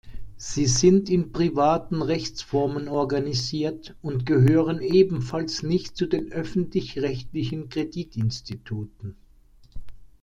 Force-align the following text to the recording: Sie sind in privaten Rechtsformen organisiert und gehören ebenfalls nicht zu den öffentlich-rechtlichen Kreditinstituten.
Sie 0.37 0.65
sind 0.65 1.11
in 1.11 1.31
privaten 1.31 2.01
Rechtsformen 2.01 2.87
organisiert 2.87 3.95
und 4.01 4.25
gehören 4.25 4.81
ebenfalls 4.81 5.61
nicht 5.61 5.95
zu 5.95 6.07
den 6.07 6.31
öffentlich-rechtlichen 6.31 7.69
Kreditinstituten. 7.69 9.15